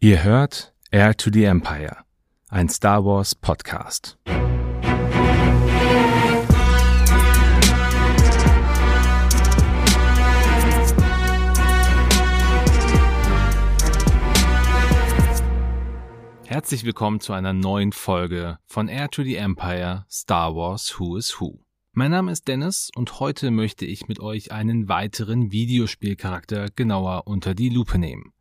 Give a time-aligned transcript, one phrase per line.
[0.00, 1.96] Ihr hört Air to the Empire,
[2.50, 4.16] ein Star Wars Podcast.
[16.46, 21.40] Herzlich willkommen zu einer neuen Folge von Air to the Empire Star Wars Who is
[21.40, 21.58] Who.
[21.90, 27.56] Mein Name ist Dennis und heute möchte ich mit euch einen weiteren Videospielcharakter genauer unter
[27.56, 28.32] die Lupe nehmen.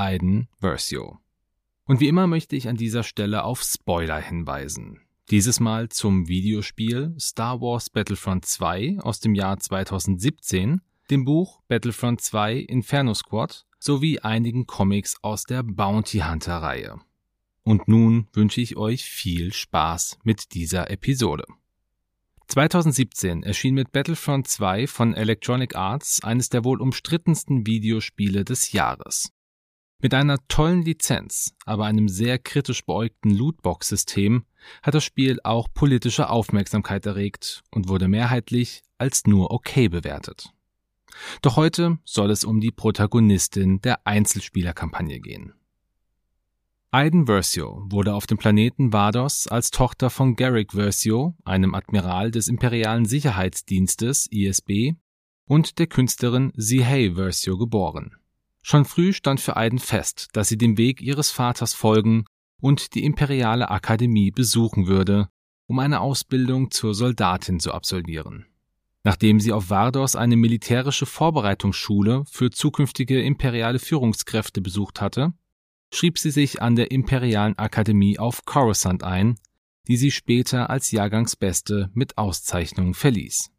[0.00, 1.18] Aiden Versio.
[1.84, 5.00] Und wie immer möchte ich an dieser Stelle auf Spoiler hinweisen.
[5.30, 12.22] Dieses Mal zum Videospiel Star Wars Battlefront 2 aus dem Jahr 2017, dem Buch Battlefront
[12.22, 16.98] 2 Inferno Squad sowie einigen Comics aus der Bounty Hunter Reihe.
[17.62, 21.44] Und nun wünsche ich euch viel Spaß mit dieser Episode.
[22.48, 29.30] 2017 erschien mit Battlefront 2 von Electronic Arts eines der wohl umstrittensten Videospiele des Jahres.
[30.02, 34.44] Mit einer tollen Lizenz, aber einem sehr kritisch beäugten Lootbox-System
[34.82, 40.54] hat das Spiel auch politische Aufmerksamkeit erregt und wurde mehrheitlich als nur okay bewertet.
[41.42, 45.52] Doch heute soll es um die Protagonistin der Einzelspielerkampagne gehen.
[46.92, 52.48] Aiden Versio wurde auf dem Planeten Vados als Tochter von Garrick Versio, einem Admiral des
[52.48, 54.94] Imperialen Sicherheitsdienstes ISB,
[55.44, 58.16] und der Künstlerin Zihei Versio geboren.
[58.70, 62.26] Schon früh stand für Aiden fest, dass sie dem Weg ihres Vaters folgen
[62.60, 65.28] und die Imperiale Akademie besuchen würde,
[65.66, 68.46] um eine Ausbildung zur Soldatin zu absolvieren.
[69.02, 75.32] Nachdem sie auf Vardos eine militärische Vorbereitungsschule für zukünftige imperiale Führungskräfte besucht hatte,
[75.92, 79.34] schrieb sie sich an der Imperialen Akademie auf Coruscant ein,
[79.88, 83.50] die sie später als Jahrgangsbeste mit Auszeichnung verließ.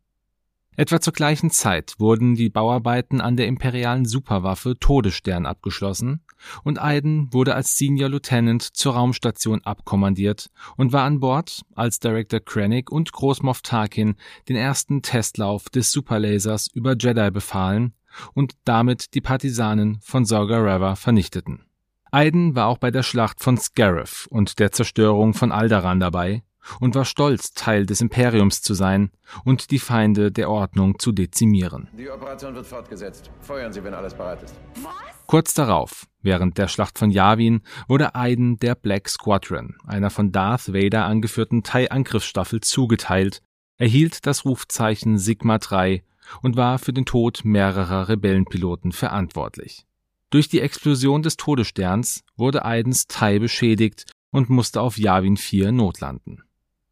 [0.78, 6.22] Etwa zur gleichen Zeit wurden die Bauarbeiten an der imperialen Superwaffe Todesstern abgeschlossen
[6.64, 12.40] und Aiden wurde als Senior Lieutenant zur Raumstation abkommandiert und war an Bord, als Director
[12.40, 14.16] Krennic und Großmoff Tarkin
[14.48, 17.94] den ersten Testlauf des Superlasers über Jedi befahlen
[18.34, 21.66] und damit die Partisanen von Sorga Rava vernichteten.
[22.12, 26.44] Aiden war auch bei der Schlacht von Scarif und der Zerstörung von Alderaan dabei
[26.80, 29.12] und war stolz, Teil des Imperiums zu sein
[29.44, 31.88] und die Feinde der Ordnung zu dezimieren.
[31.98, 33.32] Die Operation wird fortgesetzt.
[33.42, 34.56] Feuern Sie, wenn alles bereit ist.
[34.82, 35.12] Was?
[35.32, 40.74] Kurz darauf, während der Schlacht von Yavin, wurde Aiden der Black Squadron, einer von Darth
[40.74, 43.42] Vader angeführten Thai-Angriffsstaffel, zugeteilt,
[43.78, 46.04] erhielt das Rufzeichen Sigma 3
[46.42, 49.86] und war für den Tod mehrerer Rebellenpiloten verantwortlich.
[50.32, 56.44] Durch die Explosion des Todessterns wurde Aidens Thai beschädigt und musste auf Yavin 4 notlanden.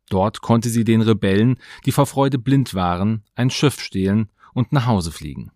[0.10, 4.88] Dort konnte sie den Rebellen, die vor Freude blind waren, ein Schiff stehlen und nach
[4.88, 5.52] Hause fliegen.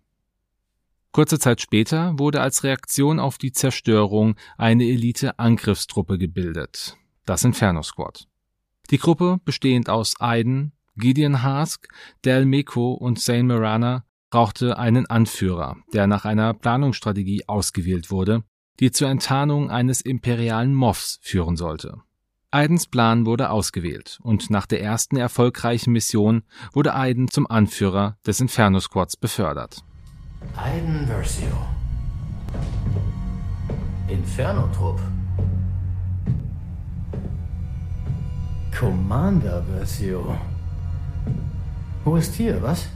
[1.12, 8.26] Kurze Zeit später wurde als Reaktion auf die Zerstörung eine Elite-Angriffstruppe gebildet, das Inferno Squad.
[8.90, 11.88] Die Gruppe, bestehend aus Aiden, Gideon Hask,
[12.24, 18.42] Del Meko und Zane Marana, brauchte einen Anführer, der nach einer Planungsstrategie ausgewählt wurde,
[18.80, 22.02] die zur Enttarnung eines imperialen Moffs führen sollte.
[22.54, 28.38] Aidens Plan wurde ausgewählt und nach der ersten erfolgreichen Mission wurde Aiden zum Anführer des
[28.38, 29.82] Inferno Squads befördert.
[30.56, 31.48] Aiden Versio.
[34.06, 35.00] Inferno-Trupp.
[38.78, 40.38] Commander Versio.
[42.04, 42.86] Wo ist hier, was?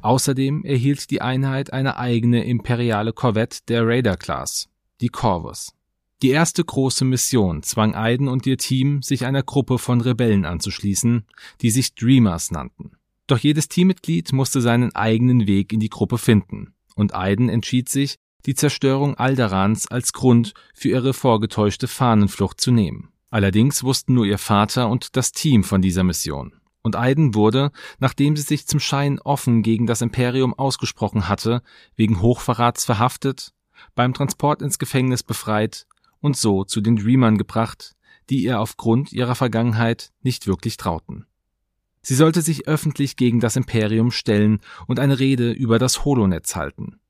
[0.00, 4.68] Außerdem erhielt die Einheit eine eigene imperiale Korvette der Raider-Class,
[5.00, 5.74] die Corvus.
[6.20, 11.24] Die erste große Mission zwang Aiden und ihr Team, sich einer Gruppe von Rebellen anzuschließen,
[11.60, 12.92] die sich Dreamers nannten.
[13.28, 18.16] Doch jedes Teammitglied musste seinen eigenen Weg in die Gruppe finden, und Aiden entschied sich,
[18.46, 23.10] die Zerstörung Alderans als Grund für ihre vorgetäuschte Fahnenflucht zu nehmen.
[23.30, 26.54] Allerdings wussten nur ihr Vater und das Team von dieser Mission.
[26.82, 31.62] Und Aiden wurde, nachdem sie sich zum Schein offen gegen das Imperium ausgesprochen hatte,
[31.94, 33.52] wegen Hochverrats verhaftet,
[33.94, 35.86] beim Transport ins Gefängnis befreit
[36.20, 37.94] und so zu den Dreamern gebracht,
[38.30, 41.26] die ihr aufgrund ihrer Vergangenheit nicht wirklich trauten.
[42.02, 47.00] Sie sollte sich öffentlich gegen das Imperium stellen und eine Rede über das Holonetz halten.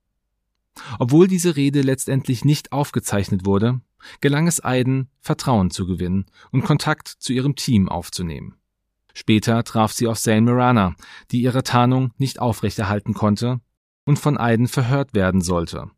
[0.98, 3.80] Obwohl diese Rede letztendlich nicht aufgezeichnet wurde,
[4.20, 8.54] gelang es Aiden, Vertrauen zu gewinnen und Kontakt zu ihrem Team aufzunehmen.
[9.14, 10.94] Später traf sie auf Zane Mirana,
[11.32, 13.60] die ihre Tarnung nicht aufrechterhalten konnte
[14.04, 15.90] und von Aiden verhört werden sollte.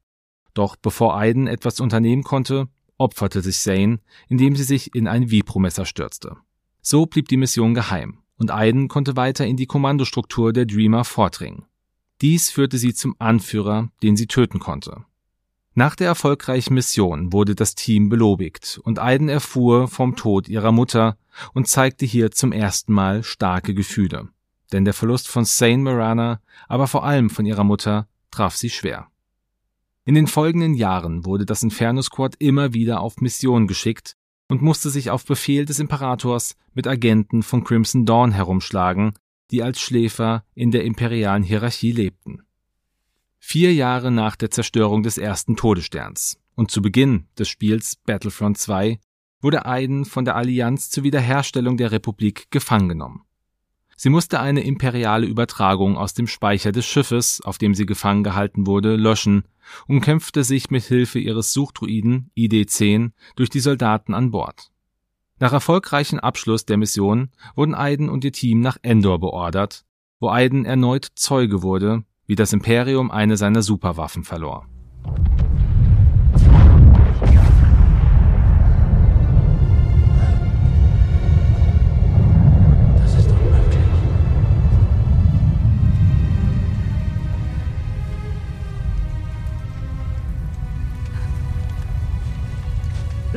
[0.55, 2.69] Doch bevor Aiden etwas unternehmen konnte,
[3.01, 3.99] opferte sich Zane,
[4.29, 6.37] indem sie sich in ein Vipromesser stürzte.
[6.83, 11.65] So blieb die Mission geheim und Aiden konnte weiter in die Kommandostruktur der Dreamer vordringen.
[12.21, 15.05] Dies führte sie zum Anführer, den sie töten konnte.
[15.75, 21.17] Nach der erfolgreichen Mission wurde das Team belobigt und Aiden erfuhr vom Tod ihrer Mutter
[21.55, 24.29] und zeigte hier zum ersten Mal starke Gefühle.
[24.73, 29.09] Denn der Verlust von Saint Marana, aber vor allem von ihrer Mutter, traf sie schwer.
[30.11, 34.17] In den folgenden Jahren wurde das Inferno Squad immer wieder auf Missionen geschickt
[34.49, 39.13] und musste sich auf Befehl des Imperators mit Agenten von Crimson Dawn herumschlagen,
[39.53, 42.43] die als Schläfer in der imperialen Hierarchie lebten.
[43.39, 48.99] Vier Jahre nach der Zerstörung des ersten Todessterns und zu Beginn des Spiels Battlefront 2
[49.41, 53.23] wurde Aiden von der Allianz zur Wiederherstellung der Republik gefangen genommen.
[53.97, 58.67] Sie musste eine imperiale Übertragung aus dem Speicher des Schiffes, auf dem sie gefangen gehalten
[58.67, 59.45] wurde, löschen
[59.87, 64.71] und kämpfte sich mit Hilfe ihres Suchdruiden ID-10 durch die Soldaten an Bord.
[65.39, 69.85] Nach erfolgreichem Abschluss der Mission wurden Aiden und ihr Team nach Endor beordert,
[70.19, 74.69] wo Aiden erneut Zeuge wurde, wie das Imperium eine seiner Superwaffen verlor.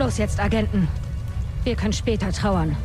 [0.03, 0.89] Los jetzt, Agenten.
[1.63, 2.75] Wir können später trauern.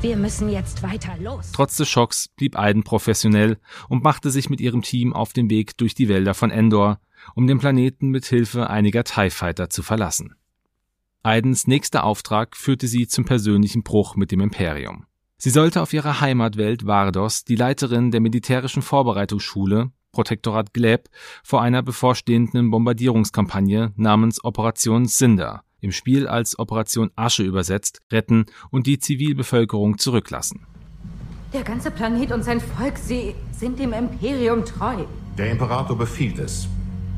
[0.00, 1.52] Wir müssen jetzt weiter los.
[1.52, 3.58] Trotz des Schocks blieb Aiden professionell
[3.90, 7.00] und machte sich mit ihrem Team auf den Weg durch die Wälder von Endor,
[7.34, 10.36] um den Planeten mit Hilfe einiger TIE Fighter zu verlassen.
[11.22, 15.04] Aidens nächster Auftrag führte sie zum persönlichen Bruch mit dem Imperium.
[15.36, 21.10] Sie sollte auf ihrer Heimatwelt Vardos die Leiterin der militärischen Vorbereitungsschule, Protektorat Gleb,
[21.44, 28.86] vor einer bevorstehenden Bombardierungskampagne namens Operation Cinder im Spiel als Operation Asche übersetzt, retten und
[28.86, 30.66] die Zivilbevölkerung zurücklassen.
[31.52, 35.04] Der ganze Planet und sein Volk, sie sind dem Imperium treu.
[35.38, 36.68] Der Imperator befiehlt es.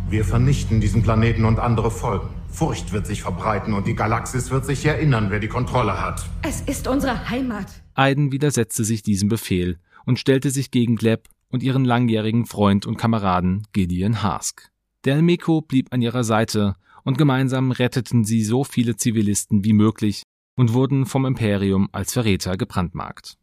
[0.08, 2.28] Wir vernichten diesen Planeten und andere Folgen.
[2.48, 6.26] Furcht wird sich verbreiten und die Galaxis wird sich erinnern, wer die Kontrolle hat.
[6.42, 7.66] Es ist unsere Heimat.
[7.94, 12.96] Aiden widersetzte sich diesem Befehl und stellte sich gegen Gleb und ihren langjährigen Freund und
[12.96, 14.70] Kameraden Gideon Hask.
[15.04, 16.74] Del Miko blieb an ihrer Seite
[17.04, 20.22] und gemeinsam retteten sie so viele Zivilisten wie möglich
[20.56, 23.36] und wurden vom Imperium als Verräter gebrandmarkt.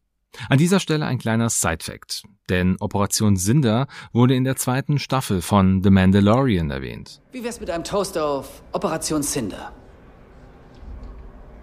[0.49, 5.81] An dieser Stelle ein kleiner Sidefact, denn Operation Cinder wurde in der zweiten Staffel von
[5.83, 7.21] The Mandalorian erwähnt.
[7.31, 9.73] Wie wär's mit einem Toast auf Operation Cinder?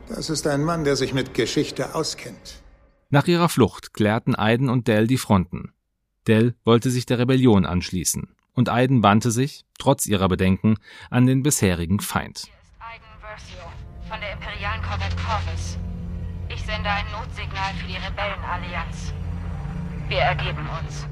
[0.08, 2.62] Das ist ein Mann, der sich mit Geschichte auskennt.
[3.10, 5.72] Nach ihrer Flucht klärten Aiden und Dell die Fronten.
[6.26, 10.76] Dell wollte sich der Rebellion anschließen und Aiden wandte sich, trotz ihrer Bedenken,
[11.10, 12.46] an den bisherigen Feind.
[12.46, 13.64] Hier ist Aiden Versio
[14.08, 15.78] von der imperialen Korvette Corvus.
[16.48, 19.12] Ich sende ein Notsignal für die Rebellenallianz.
[20.08, 21.06] Wir ergeben uns.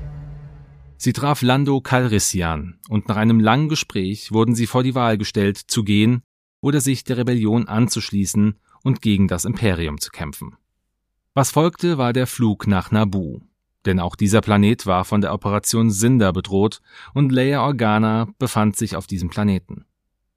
[0.97, 5.59] Sie traf Lando Calrissian und nach einem langen Gespräch wurden sie vor die Wahl gestellt,
[5.59, 6.23] zu gehen
[6.61, 10.57] oder sich der Rebellion anzuschließen und gegen das Imperium zu kämpfen.
[11.35, 13.41] Was folgte, war der Flug nach Naboo.
[13.87, 16.81] Denn auch dieser Planet war von der Operation Cinder bedroht
[17.15, 19.85] und Leia Organa befand sich auf diesem Planeten.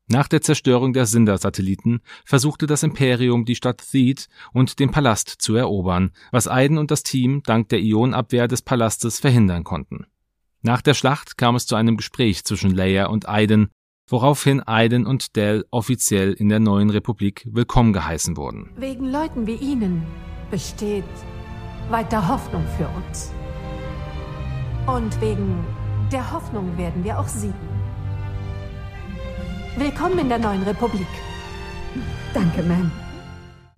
[0.07, 5.55] Nach der Zerstörung der Cinder-Satelliten versuchte das Imperium die Stadt Theed und den Palast zu
[5.55, 10.05] erobern, was Aiden und das Team dank der Ionenabwehr des Palastes verhindern konnten.
[10.61, 13.69] Nach der Schlacht kam es zu einem Gespräch zwischen Leia und Aiden,
[14.07, 18.71] woraufhin Aiden und Dell offiziell in der neuen Republik willkommen geheißen wurden.
[18.77, 20.05] Wegen Leuten wie Ihnen
[20.51, 21.03] besteht
[21.89, 23.31] weiter Hoffnung für uns.
[24.87, 25.63] Und wegen
[26.11, 27.53] der Hoffnung werden wir auch siegen.
[29.77, 31.07] Willkommen in der neuen Republik.
[32.33, 32.89] Danke, Ma'am.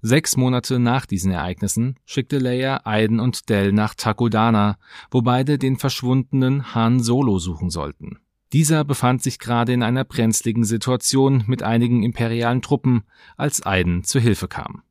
[0.02, 4.78] Sechs Monate nach diesen Ereignissen schickte Leia Aiden und Dell nach Takodana,
[5.10, 8.20] wo beide den verschwundenen Han Solo suchen sollten.
[8.54, 13.04] Dieser befand sich gerade in einer brenzligen Situation mit einigen imperialen Truppen,
[13.36, 14.84] als Aiden zu Hilfe kam.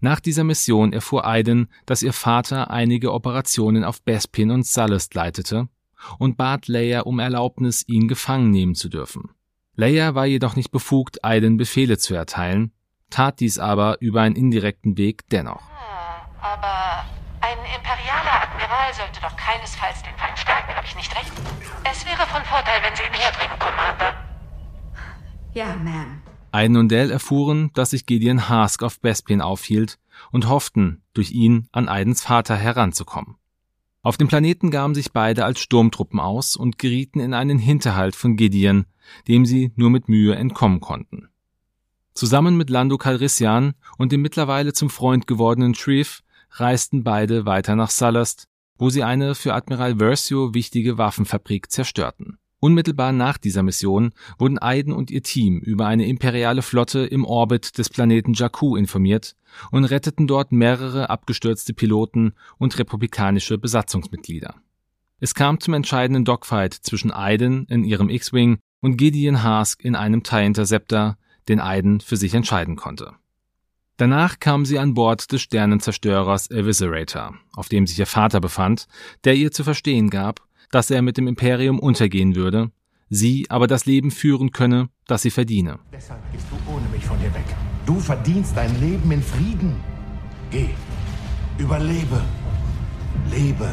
[0.00, 5.68] Nach dieser Mission erfuhr Aiden, dass ihr Vater einige Operationen auf Bespin und Sullust leitete
[6.18, 9.30] und bat Leia um Erlaubnis, ihn gefangen nehmen zu dürfen.
[9.74, 12.72] Leia war jedoch nicht befugt, Aiden Befehle zu erteilen,
[13.10, 15.62] tat dies aber über einen indirekten Weg dennoch.
[15.70, 17.04] Ah, aber
[17.40, 21.32] ein imperialer Admiral sollte doch keinesfalls den Feind stärken, habe ich nicht recht?
[21.90, 24.14] Es wäre von Vorteil, wenn Sie ihn herbringen, Commander.
[25.54, 26.27] Ja, Ma'am.
[26.50, 29.98] Aiden und Dell erfuhren, dass sich Gideon Hask auf Bespin aufhielt
[30.30, 33.36] und hofften, durch ihn an Aidens Vater heranzukommen.
[34.02, 38.36] Auf dem Planeten gaben sich beide als Sturmtruppen aus und gerieten in einen Hinterhalt von
[38.36, 38.86] Gideon,
[39.26, 41.28] dem sie nur mit Mühe entkommen konnten.
[42.14, 47.90] Zusammen mit Lando Calrissian und dem mittlerweile zum Freund gewordenen Shreve reisten beide weiter nach
[47.90, 52.38] Sullust, wo sie eine für Admiral Versio wichtige Waffenfabrik zerstörten.
[52.60, 57.78] Unmittelbar nach dieser Mission wurden Aiden und ihr Team über eine imperiale Flotte im Orbit
[57.78, 59.36] des Planeten Jakku informiert
[59.70, 64.56] und retteten dort mehrere abgestürzte Piloten und republikanische Besatzungsmitglieder.
[65.20, 70.22] Es kam zum entscheidenden Dogfight zwischen Aiden in ihrem X-Wing und Gideon Hask in einem
[70.22, 71.16] TIE Interceptor,
[71.48, 73.14] den Aiden für sich entscheiden konnte.
[73.96, 78.86] Danach kam sie an Bord des Sternenzerstörers Eviscerator, auf dem sich ihr Vater befand,
[79.24, 82.70] der ihr zu verstehen gab, dass er mit dem Imperium untergehen würde,
[83.10, 85.78] sie aber das Leben führen könne, das sie verdiene.
[85.92, 87.44] Deshalb gehst du ohne mich von hier weg.
[87.86, 89.76] Du verdienst dein Leben in Frieden.
[90.50, 90.68] Geh.
[91.58, 92.22] Überlebe.
[93.30, 93.68] Lebe.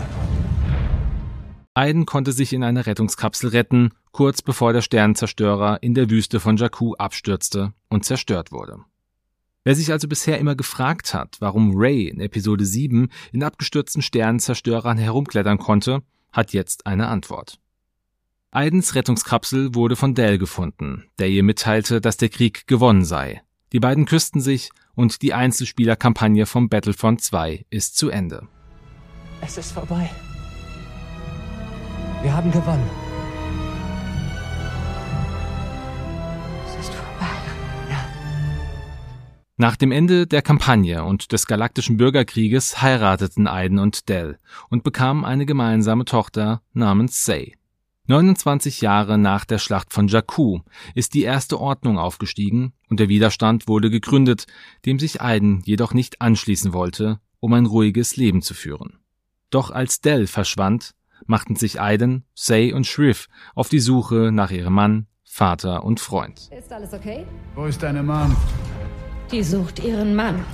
[1.74, 6.56] Aiden konnte sich in einer Rettungskapsel retten, kurz bevor der Sternenzerstörer in der Wüste von
[6.56, 8.80] Jakku abstürzte und zerstört wurde.
[9.66, 14.98] Wer sich also bisher immer gefragt hat, warum Ray in Episode 7 in abgestürzten Sternenzerstörern
[14.98, 16.02] herumklettern konnte,
[16.36, 17.60] hat jetzt eine Antwort.
[18.52, 23.42] Aidens Rettungskapsel wurde von Dell gefunden, der ihr mitteilte, dass der Krieg gewonnen sei.
[23.74, 28.48] Die beiden küssten sich und die Einzelspielerkampagne vom Battlefront 2 ist zu Ende.
[29.42, 30.10] Es ist vorbei.
[32.22, 33.05] Wir haben gewonnen.
[39.58, 44.38] Nach dem Ende der Kampagne und des galaktischen Bürgerkrieges heirateten Aiden und Dell
[44.70, 47.54] und bekamen eine gemeinsame Tochter namens Say.
[48.08, 50.60] 29 Jahre nach der Schlacht von Jakku
[50.94, 54.46] ist die erste Ordnung aufgestiegen und der Widerstand wurde gegründet,
[54.86, 59.00] dem sich Aiden jedoch nicht anschließen wollte, um ein ruhiges Leben zu führen.
[59.52, 60.96] Doch als Dell verschwand,
[61.28, 66.50] machten sich Aiden, Say und Shriv auf die Suche nach ihrem Mann, Vater und Freund.
[66.52, 67.26] Ist alles okay?
[67.56, 68.36] Wo ist deine Mom?
[69.32, 70.46] Die sucht ihren Mann.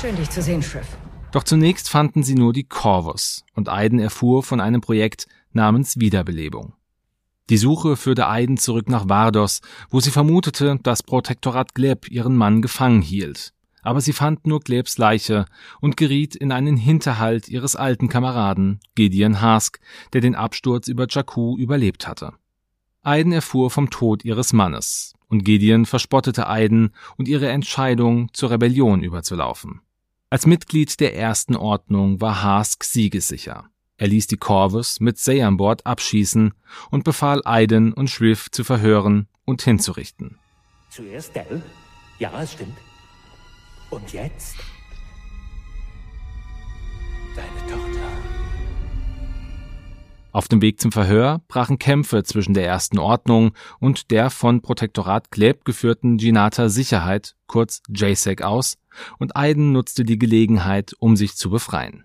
[0.00, 0.86] Schön, dich zu sehen, Shriv.
[1.30, 6.72] Doch zunächst fanden sie nur die Corvus und Aiden erfuhr von einem Projekt namens Wiederbelebung.
[7.50, 12.60] Die Suche führte Aiden zurück nach Vardos, wo sie vermutete, dass Protektorat Gleb ihren Mann
[12.60, 13.54] gefangen hielt.
[13.82, 15.46] Aber sie fand nur Glebs Leiche
[15.80, 19.78] und geriet in einen Hinterhalt ihres alten Kameraden, Gideon Hask,
[20.12, 22.34] der den Absturz über Jakku überlebt hatte.
[23.02, 29.02] Aiden erfuhr vom Tod ihres Mannes, und Gideon verspottete Aiden und ihre Entscheidung, zur Rebellion
[29.02, 29.80] überzulaufen.
[30.30, 33.70] Als Mitglied der ersten Ordnung war Hask siegessicher.
[33.96, 36.54] Er ließ die Corvus mit Say an Bord abschießen
[36.90, 40.38] und befahl Aiden und Shriv zu verhören und hinzurichten.
[40.90, 41.62] Zuerst Dell.
[42.18, 42.76] Ja, es stimmt.
[43.90, 44.56] Und jetzt?
[47.34, 47.77] Deine Tochter.
[50.30, 55.30] Auf dem Weg zum Verhör brachen Kämpfe zwischen der ersten Ordnung und der von Protektorat
[55.30, 58.76] Gleb geführten Ginata Sicherheit, kurz JSEC, aus
[59.18, 62.04] und Aiden nutzte die Gelegenheit, um sich zu befreien.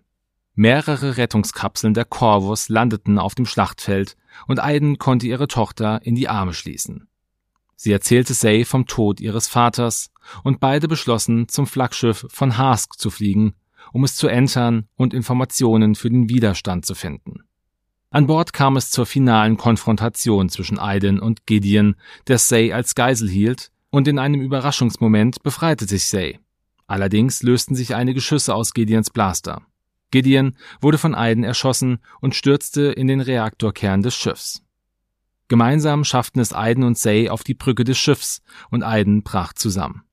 [0.56, 4.16] Mehrere Rettungskapseln der Corvus landeten auf dem Schlachtfeld
[4.48, 7.08] und Aiden konnte ihre Tochter in die Arme schließen.
[7.76, 10.12] Sie erzählte Say vom Tod ihres Vaters
[10.44, 13.56] und beide beschlossen, zum Flaggschiff von Hask zu fliegen,
[13.92, 17.33] um es zu entern und Informationen für den Widerstand zu finden.
[18.14, 21.96] An Bord kam es zur finalen Konfrontation zwischen Aiden und Gideon,
[22.28, 26.40] der Say als Geisel hielt, und in einem Überraschungsmoment befreite sich Say.
[26.86, 29.64] Allerdings lösten sich einige Schüsse aus Gideons Blaster.
[30.12, 34.62] Gideon wurde von Aiden erschossen und stürzte in den Reaktorkern des Schiffs.
[35.48, 40.04] Gemeinsam schafften es Aiden und Say auf die Brücke des Schiffs und Aiden brach zusammen.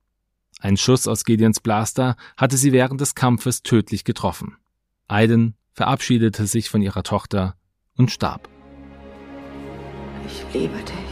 [0.59, 4.57] Ein Schuss aus Gideons Blaster hatte sie während des Kampfes tödlich getroffen.
[5.07, 7.57] Aiden verabschiedete sich von ihrer Tochter
[8.01, 8.49] und starb.
[10.25, 11.11] Ich liebe dich.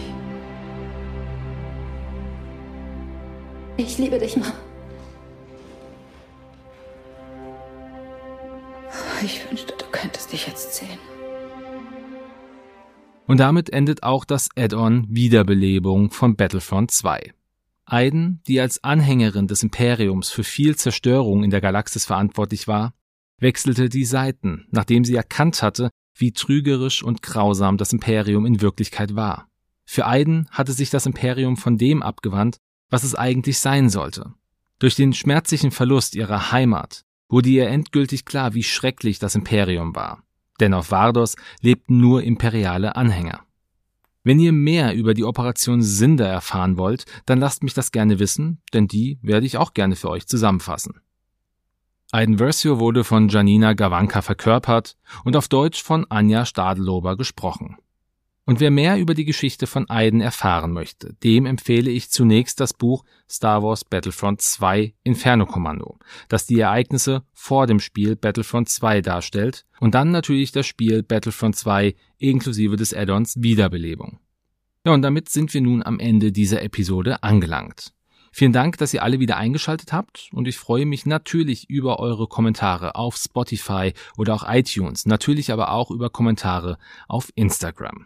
[3.78, 4.52] Ich liebe dich, Mom.
[9.24, 10.98] Ich wünschte, du könntest dich jetzt sehen.
[13.28, 17.34] Und damit endet auch das Add-on Wiederbelebung von Battlefront 2.
[17.86, 22.94] Aiden, die als Anhängerin des Imperiums für viel Zerstörung in der Galaxis verantwortlich war,
[23.38, 29.16] wechselte die Seiten, nachdem sie erkannt hatte, wie trügerisch und grausam das Imperium in Wirklichkeit
[29.16, 29.48] war.
[29.86, 32.58] Für Aiden hatte sich das Imperium von dem abgewandt,
[32.90, 34.34] was es eigentlich sein sollte.
[34.78, 40.24] Durch den schmerzlichen Verlust ihrer Heimat wurde ihr endgültig klar, wie schrecklich das Imperium war.
[40.60, 43.42] Denn auf Vardos lebten nur imperiale Anhänger.
[44.24, 48.62] Wenn ihr mehr über die Operation Cinder erfahren wollt, dann lasst mich das gerne wissen,
[48.74, 51.00] denn die werde ich auch gerne für euch zusammenfassen.
[52.12, 57.78] Aiden Versio wurde von Janina Gawanka verkörpert und auf Deutsch von Anja Stadelober gesprochen.
[58.46, 62.74] Und wer mehr über die Geschichte von Aiden erfahren möchte, dem empfehle ich zunächst das
[62.74, 66.00] Buch Star Wars Battlefront 2 Inferno Kommando,
[66.30, 71.58] das die Ereignisse vor dem Spiel Battlefront 2 darstellt und dann natürlich das Spiel Battlefront
[71.58, 74.18] 2 inklusive des Add-ons Wiederbelebung.
[74.84, 77.94] Ja, und damit sind wir nun am Ende dieser Episode angelangt.
[78.32, 82.28] Vielen Dank, dass ihr alle wieder eingeschaltet habt und ich freue mich natürlich über eure
[82.28, 88.06] Kommentare auf Spotify oder auch iTunes, natürlich aber auch über Kommentare auf Instagram.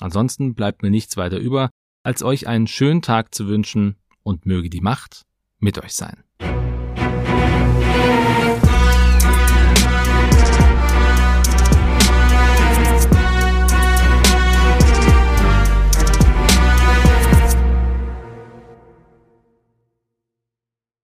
[0.00, 1.70] Ansonsten bleibt mir nichts weiter über,
[2.02, 5.26] als euch einen schönen Tag zu wünschen und möge die Macht
[5.58, 6.24] mit euch sein.